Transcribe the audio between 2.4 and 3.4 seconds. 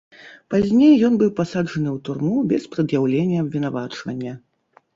без прад'яўлення